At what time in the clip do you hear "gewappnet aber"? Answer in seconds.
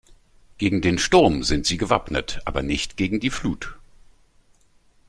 1.77-2.63